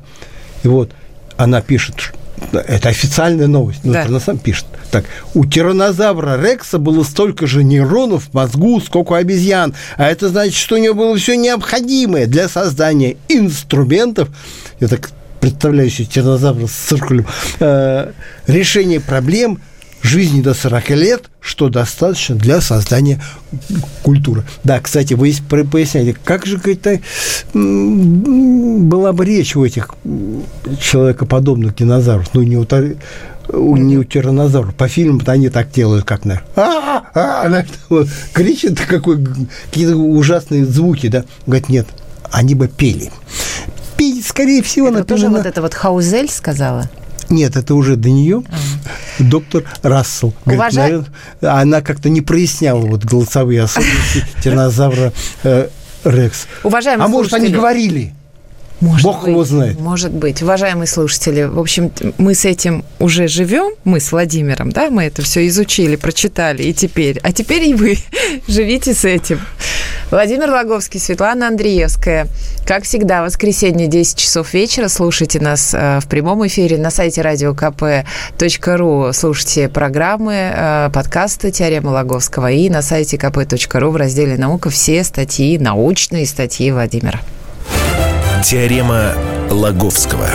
И 0.62 0.68
вот 0.68 0.92
она 1.36 1.62
пишет, 1.62 2.12
это 2.58 2.88
официальная 2.88 3.46
новость. 3.46 3.80
Ну, 3.84 3.92
да. 3.92 4.20
сам 4.20 4.38
пишет. 4.38 4.66
Так, 4.90 5.04
у 5.34 5.44
тиранозавра 5.44 6.40
Рекса 6.40 6.78
было 6.78 7.02
столько 7.02 7.46
же 7.46 7.64
нейронов 7.64 8.28
в 8.30 8.34
мозгу, 8.34 8.80
сколько 8.80 9.12
у 9.12 9.14
обезьян. 9.14 9.74
А 9.96 10.08
это 10.08 10.28
значит, 10.28 10.54
что 10.54 10.76
у 10.76 10.78
него 10.78 10.94
было 10.94 11.16
все 11.16 11.36
необходимое 11.36 12.26
для 12.26 12.48
создания 12.48 13.16
инструментов. 13.28 14.28
Я 14.80 14.88
так 14.88 15.10
представляю 15.40 15.90
себе 15.90 16.06
тиранозавра 16.06 16.66
с 16.66 16.72
циркулем. 16.72 17.26
Э, 17.60 18.12
решение 18.46 19.00
проблем– 19.00 19.60
жизни 20.02 20.42
до 20.42 20.54
40 20.54 20.90
лет, 20.90 21.24
что 21.40 21.68
достаточно 21.68 22.34
для 22.36 22.60
создания 22.60 23.22
культуры. 24.02 24.44
Да, 24.64 24.80
кстати, 24.80 25.14
вы 25.14 25.34
поясняете, 25.48 26.16
как 26.24 26.46
же 26.46 26.60
это 26.64 27.00
была 27.54 29.12
бы 29.12 29.24
речь 29.24 29.56
у 29.56 29.64
этих 29.64 29.94
человекоподобных 30.80 31.74
динозавров, 31.74 32.30
ну, 32.34 32.42
не 32.42 32.56
у, 32.56 33.76
не 33.76 33.98
у 33.98 34.04
тиранозавров. 34.04 34.74
По 34.74 34.88
фильмам-то 34.88 35.32
они 35.32 35.48
так 35.48 35.70
делают, 35.70 36.04
как, 36.04 36.24
на 36.24 36.42
а, 36.56 37.02
а, 37.14 37.46
а, 37.46 37.64
вот, 37.88 38.08
кричат 38.32 38.80
какой, 38.80 39.24
какие-то 39.70 39.96
ужасные 39.96 40.64
звуки, 40.64 41.08
да? 41.08 41.24
Говорит, 41.46 41.68
нет, 41.68 41.86
они 42.30 42.54
бы 42.54 42.68
пели. 42.68 43.10
Петь, 43.96 44.26
скорее 44.26 44.62
всего, 44.62 44.88
это 44.88 44.98
напоминает... 44.98 45.22
тоже 45.22 45.36
вот 45.36 45.46
это 45.46 45.62
вот 45.62 45.74
Хаузель 45.74 46.30
сказала? 46.30 46.88
Нет, 47.33 47.57
это 47.57 47.75
уже 47.75 47.97
до 47.97 48.11
нее. 48.11 48.42
А. 48.49 49.23
Доктор 49.23 49.64
Рассел. 49.83 50.35
Говорит, 50.45 50.77
наверное, 50.77 51.07
она 51.40 51.81
как-то 51.81 52.11
не 52.11 52.21
проясняла 52.21 52.83
вот 52.83 53.05
голосовые 53.05 53.62
особенности 53.62 54.25
тиранозавра 54.42 55.12
э, 55.42 55.68
Рекс. 56.05 56.47
Уважаемые 56.62 57.07
а 57.07 57.09
может, 57.09 57.33
они 57.33 57.49
говорили? 57.49 58.14
Может 58.83 59.03
Бог 59.05 59.21
быть, 59.21 59.29
его 59.31 59.45
знает. 59.45 59.81
Может 59.81 60.12
быть. 60.12 60.42
Уважаемые 60.42 60.88
слушатели, 60.88 61.45
в 61.45 61.59
общем, 61.59 61.92
мы 62.18 62.35
с 62.35 62.45
этим 62.45 62.85
уже 62.99 63.29
живем, 63.29 63.75
мы 63.85 64.01
с 64.01 64.11
Владимиром, 64.11 64.73
да, 64.73 64.90
мы 64.90 65.05
это 65.05 65.23
все 65.23 65.47
изучили, 65.47 65.95
прочитали, 65.95 66.64
и 66.64 66.75
теперь, 66.75 67.21
а 67.23 67.33
теперь 67.33 67.62
и 67.68 67.75
вы 67.75 67.97
живите 68.49 68.92
с 68.92 69.05
этим. 69.05 69.38
Владимир 70.12 70.51
Логовский, 70.51 71.01
Светлана 71.01 71.48
Андреевская. 71.48 72.27
Как 72.66 72.85
всегда, 72.85 73.22
воскресенье, 73.22 73.87
10 73.87 74.18
часов 74.18 74.53
вечера. 74.53 74.88
Слушайте 74.88 75.40
нас 75.40 75.72
э, 75.72 76.01
в 76.01 76.07
прямом 76.07 76.46
эфире 76.46 76.77
на 76.77 76.90
сайте 76.90 77.22
radiokp.ru. 77.22 79.12
Слушайте 79.14 79.70
программы, 79.70 80.53
э, 80.55 80.90
подкасты 80.92 81.51
Теорема 81.51 81.88
Логовского 81.88 82.51
и 82.51 82.68
на 82.68 82.83
сайте 82.83 83.16
kp.ru 83.16 83.88
в 83.88 83.96
разделе 83.96 84.37
«Наука» 84.37 84.68
все 84.68 85.03
статьи, 85.03 85.57
научные 85.57 86.27
статьи 86.27 86.70
Владимира. 86.70 87.18
Теорема 88.44 89.14
Лаговского. 89.51 90.29